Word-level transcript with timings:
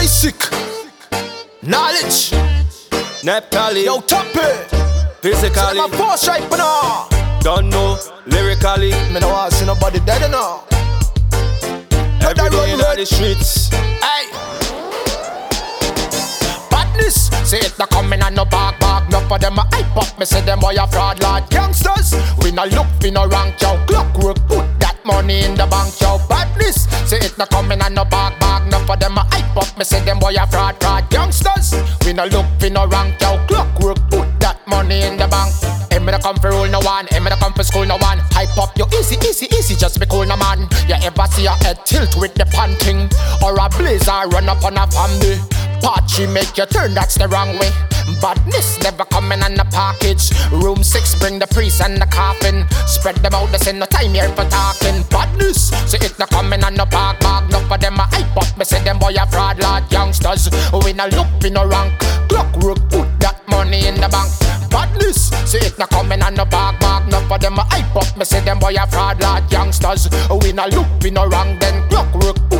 Basic 0.00 0.34
knowledge. 1.62 2.32
Naphtali, 3.22 3.84
Yo, 3.84 4.00
top 4.00 4.24
it. 4.34 4.70
physically, 5.20 5.76
My 5.76 5.88
boss 5.92 6.26
right 6.26 6.40
now. 6.52 7.06
Uh, 7.12 7.40
don't 7.42 7.68
know, 7.68 7.98
lyrically, 8.26 8.92
Me 9.12 9.20
no 9.20 9.28
want 9.28 9.52
see 9.52 9.66
nobody 9.66 10.00
dead 10.00 10.30
now. 10.30 10.64
every 12.22 12.32
that 12.32 12.48
day 12.50 12.72
in 12.72 12.78
the 12.78 13.04
streets. 13.04 13.68
Hey. 14.00 14.24
Badness, 16.70 17.28
say 17.44 17.58
it 17.58 17.78
not 17.78 17.90
coming 17.90 18.22
and 18.22 18.34
no 18.34 18.46
bag 18.46 18.80
bag. 18.80 19.10
No 19.12 19.20
for 19.28 19.38
them 19.38 19.58
a 19.58 19.68
hype 19.70 19.96
up, 19.98 20.18
me 20.18 20.24
say 20.24 20.40
them 20.40 20.60
boy 20.60 20.76
a 20.80 20.86
fraud 20.86 21.20
lad. 21.22 21.52
Youngsters, 21.52 22.14
we 22.42 22.52
no 22.52 22.64
look, 22.64 22.86
we 23.02 23.10
no 23.10 23.26
rank 23.28 23.60
yo. 23.60 23.76
Clockwork, 23.84 24.38
that 24.80 24.89
money 25.10 25.42
in 25.42 25.54
the 25.54 25.66
bank 25.66 25.92
yo. 26.00 26.18
Badness, 26.28 26.86
say 27.08 27.18
it 27.18 27.36
not 27.36 27.50
coming 27.50 27.80
and 27.82 27.94
no 27.94 28.04
bag 28.04 28.38
bag. 28.40 28.70
No 28.70 28.78
for 28.86 28.96
them 28.96 29.18
a 29.18 29.26
hype 29.30 29.56
up, 29.56 29.70
me 29.76 29.84
say 29.84 30.00
them 30.04 30.18
boy 30.18 30.34
a 30.38 30.46
fraud 30.46 30.78
fraud. 30.80 31.12
Youngsters, 31.12 31.74
we 32.06 32.12
no 32.12 32.24
look, 32.26 32.46
we 32.60 32.70
no 32.70 32.86
rank 32.86 33.20
yo. 33.20 33.38
Clockwork, 33.46 33.98
put 34.10 34.28
that 34.40 34.58
money 34.66 35.02
in 35.02 35.16
the 35.16 35.26
bank. 35.26 35.52
Him 35.90 36.04
me 36.04 36.12
no 36.12 36.18
come 36.18 36.36
for 36.36 36.50
rule 36.50 36.68
no 36.68 36.80
one, 36.80 37.06
him 37.08 37.24
me 37.24 37.30
no 37.30 37.36
come 37.36 37.52
for 37.52 37.64
school 37.64 37.84
no 37.84 37.96
one. 37.98 38.18
Hype 38.30 38.56
up 38.58 38.76
you 38.78 38.86
easy, 38.98 39.16
easy, 39.26 39.46
easy, 39.58 39.74
just 39.74 39.98
be 39.98 40.06
cool 40.06 40.24
no 40.24 40.36
man. 40.36 40.68
You 40.86 40.96
ever 41.02 41.26
see 41.26 41.46
a 41.46 41.54
head 41.64 41.84
tilt 41.84 42.16
with 42.16 42.34
the 42.34 42.46
panting, 42.46 43.10
or 43.42 43.58
a 43.58 43.68
blazer 43.68 44.28
run 44.30 44.48
up 44.48 44.64
on 44.64 44.78
a 44.78 44.86
family? 44.86 45.38
Party 45.80 46.26
make 46.26 46.56
you 46.56 46.66
turn, 46.66 46.94
that's 46.94 47.16
the 47.16 47.28
wrong 47.28 47.58
way. 47.58 47.70
Badness 48.20 48.82
never 48.82 49.04
coming 49.04 49.42
on 49.42 49.54
the 49.54 49.64
package. 49.70 50.30
Room 50.50 50.82
six, 50.82 51.14
bring 51.14 51.38
the 51.38 51.46
priest 51.46 51.80
and 51.80 51.96
the 51.96 52.06
coffin. 52.06 52.66
Spread 52.86 53.16
them 53.16 53.34
out, 53.34 53.50
there's 53.50 53.72
no 53.72 53.86
time 53.86 54.12
here 54.12 54.28
for 54.30 54.44
talking. 54.44 55.02
Badness, 55.08 55.70
say 55.90 55.98
it 56.02 56.18
not 56.18 56.30
coming 56.30 56.62
on 56.64 56.74
the 56.74 56.86
bag 56.86 57.20
bag. 57.20 57.50
No 57.50 57.60
for 57.68 57.78
them 57.78 57.96
a 57.96 58.04
hype 58.10 58.36
up, 58.36 58.58
me 58.58 58.64
say 58.64 58.82
them 58.82 58.98
boy 58.98 59.14
a 59.16 59.26
fraud 59.26 59.58
lad. 59.60 59.90
Youngsters, 59.92 60.48
we 60.84 60.92
no 60.92 61.06
look, 61.06 61.28
we 61.42 61.50
no 61.50 61.66
rank. 61.66 61.98
Clockwork, 62.28 62.78
put 62.90 63.08
that 63.20 63.40
money 63.48 63.86
in 63.86 63.94
the 63.94 64.08
bank. 64.08 64.30
Badness, 64.70 65.30
say 65.50 65.58
it 65.66 65.78
not 65.78 65.90
coming 65.90 66.22
on 66.22 66.34
the 66.34 66.44
bag 66.44 66.78
bag. 66.80 67.08
No 67.10 67.20
for 67.28 67.38
them 67.38 67.58
a 67.58 67.64
hype 67.70 67.96
up, 67.96 68.16
me 68.16 68.24
say 68.24 68.40
them 68.40 68.58
boy 68.58 68.74
a 68.74 68.86
fraud 68.86 69.20
lad. 69.22 69.50
Youngsters, 69.50 70.08
we 70.42 70.52
no 70.52 70.66
look, 70.66 70.86
we 71.02 71.10
no 71.10 71.26
rank. 71.26 71.60
Then 71.60 71.88
clockwork, 71.88 72.36
put 72.50 72.59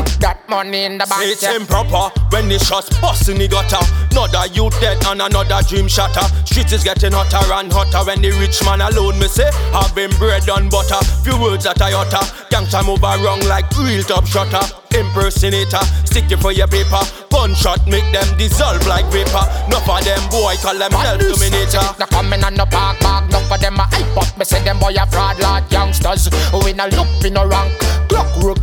money 0.50 0.84
in 0.84 0.98
the 0.98 1.06
bank. 1.06 1.22
It's 1.24 1.42
yeah. 1.42 1.56
improper 1.56 2.12
when 2.30 2.48
the 2.48 2.58
shots 2.58 2.90
bust 3.00 3.28
in 3.28 3.38
the 3.38 3.48
gutter. 3.48 3.80
Another 4.10 4.46
youth 4.52 4.78
dead 4.80 4.98
and 5.06 5.22
another 5.22 5.62
dream 5.66 5.88
shatter. 5.88 6.26
Streets 6.44 6.72
is 6.72 6.84
getting 6.84 7.12
hotter 7.12 7.40
and 7.54 7.72
hotter 7.72 8.04
when 8.04 8.20
the 8.20 8.30
rich 8.42 8.58
man 8.64 8.82
alone 8.82 9.18
me 9.18 9.28
say 9.28 9.48
having 9.72 10.10
bread 10.18 10.46
and 10.50 10.70
butter. 10.70 11.00
Few 11.22 11.38
words 11.40 11.64
that 11.64 11.80
I 11.80 11.94
utter, 11.94 12.20
gangsta 12.50 12.84
move 12.84 13.02
around 13.02 13.46
like 13.46 13.70
real 13.78 14.02
top 14.02 14.26
shutter. 14.26 14.60
Impersonator, 14.90 15.80
stick 16.04 16.28
you 16.28 16.36
for 16.36 16.50
your 16.50 16.66
paper. 16.66 17.00
Gunshot 17.30 17.86
make 17.86 18.04
them 18.12 18.26
dissolve 18.36 18.84
like 18.86 19.06
vapor. 19.14 19.46
Enough 19.70 19.88
of 19.88 20.04
them 20.04 20.22
boy 20.28 20.58
call 20.58 20.76
themselves 20.76 21.24
dominator. 21.30 21.86
No 21.98 22.06
coming 22.10 22.42
on 22.42 22.54
the 22.54 22.66
bag 22.66 22.98
bag, 23.00 23.30
no 23.30 23.38
for 23.46 23.56
them 23.56 23.78
a 23.78 23.86
hype 23.86 24.16
up. 24.18 24.28
Me 24.36 24.44
say 24.44 24.62
them 24.64 24.78
boy 24.78 24.92
a 24.98 25.06
fraud 25.06 25.38
lad 25.38 25.64
youngsters. 25.70 26.28
We 26.64 26.74
no 26.74 26.86
look, 26.90 27.08
we 27.22 27.30
no 27.30 27.46
rank. 27.46 27.78
Clockwork, 28.10 28.58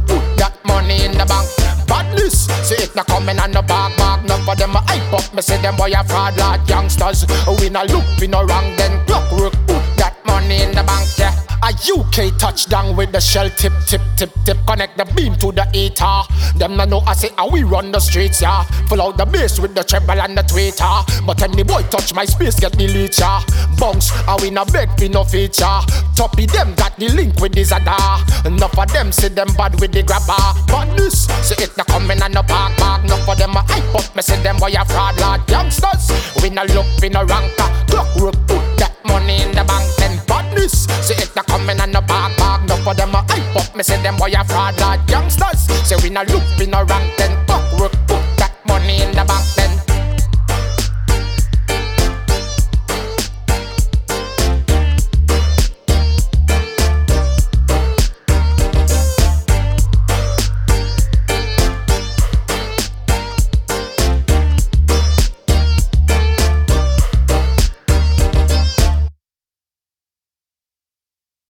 no 2.97 3.03
coming 3.03 3.39
on 3.39 3.51
the 3.51 3.61
bag 3.61 3.95
bag, 3.95 4.25
no 4.27 4.37
for 4.37 4.55
them 4.55 4.75
a 4.75 4.81
hype 4.87 5.13
up. 5.13 5.33
Me 5.33 5.41
say 5.41 5.61
them 5.61 5.75
boy 5.75 5.91
a 5.95 6.03
fraud 6.03 6.35
lad 6.37 6.67
youngsters. 6.67 7.25
We 7.59 7.69
no 7.69 7.83
look, 7.83 8.03
we 8.19 8.27
no 8.27 8.43
rank. 8.43 8.77
Then 8.77 9.05
clockwork, 9.05 9.53
put 9.67 9.85
that 9.97 10.17
money 10.25 10.63
in 10.63 10.71
the 10.71 10.83
bank. 10.83 11.07
Yeah. 11.17 11.46
A 11.63 11.69
UK 11.69 12.37
touchdown 12.37 12.95
with 12.95 13.11
the 13.11 13.19
shell 13.19 13.49
tip, 13.49 13.73
tip, 13.87 14.01
tip, 14.15 14.29
tip. 14.45 14.57
Connect 14.67 14.97
the 14.97 15.05
beam 15.15 15.35
to 15.37 15.51
the 15.51 15.67
eater. 15.73 16.21
Them 16.57 16.77
no 16.77 16.85
know 16.85 16.99
I 17.01 17.13
say 17.13 17.29
how 17.37 17.49
we 17.49 17.63
run 17.63 17.91
the 17.91 17.99
streets, 17.99 18.41
yeah. 18.41 18.63
Full 18.87 19.01
out 19.01 19.17
the 19.17 19.25
bass 19.25 19.59
with 19.59 19.73
the 19.73 19.83
treble 19.83 20.21
and 20.21 20.37
the 20.37 20.43
tweeter. 20.43 21.25
But 21.25 21.41
any 21.41 21.63
boy 21.63 21.81
touch 21.89 22.13
my 22.13 22.25
space 22.25 22.59
get 22.59 22.77
delete, 22.77 23.17
yeah. 23.19 23.43
Bounce, 23.79 24.11
I 24.27 24.37
we 24.41 24.51
no 24.51 24.65
beg 24.65 24.89
for 24.97 25.09
no 25.09 25.23
feature. 25.23 25.81
Toppy 26.15 26.45
them 26.45 26.75
got 26.75 26.95
the 26.97 27.09
link 27.09 27.39
with 27.39 27.53
the 27.53 27.63
Zada. 27.63 28.23
Enough 28.45 28.77
of 28.77 28.93
them 28.93 29.11
say 29.11 29.29
them 29.29 29.47
bad 29.57 29.79
with 29.79 29.91
the 29.91 30.03
grabber. 30.03 30.37
But 30.67 30.95
this, 30.95 31.25
say 31.41 31.63
it 31.63 31.75
no 31.75 31.83
coming 31.85 32.21
and 32.21 32.33
no 32.33 32.43
park 32.43 32.77
bag. 32.77 33.03
Enough 33.05 33.29
of 33.29 33.37
them 33.37 33.55
a 33.55 33.61
hype 33.65 33.95
up, 33.95 34.15
me 34.15 34.21
say 34.21 34.41
them 34.43 34.57
boy 34.57 34.73
a 34.77 34.85
fraud 34.85 35.19
lad. 35.19 35.41
Youngsters, 35.49 36.11
we 36.41 36.49
no 36.49 36.63
look, 36.73 36.85
we 37.01 37.09
no 37.09 37.23
ranker. 37.25 37.69
Clockwork, 37.89 38.35
me 43.77 43.83
say 43.83 44.01
them 44.01 44.17
boy 44.17 44.31
a 44.35 44.43
fraud 44.43 44.79
lad. 44.79 45.09
Youngsters, 45.09 45.67
say 45.87 45.95
we 46.01 46.09
no 46.09 46.23
look, 46.23 46.43
we 46.57 46.65
no 46.65 46.83
rank. 46.83 47.15
Then 47.17 47.46